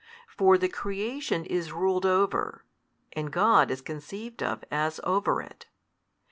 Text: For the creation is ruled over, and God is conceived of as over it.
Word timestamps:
For 0.35 0.57
the 0.57 0.67
creation 0.67 1.45
is 1.45 1.71
ruled 1.71 2.07
over, 2.07 2.65
and 3.13 3.31
God 3.31 3.69
is 3.69 3.81
conceived 3.81 4.41
of 4.41 4.63
as 4.71 4.99
over 5.03 5.43
it. 5.43 5.67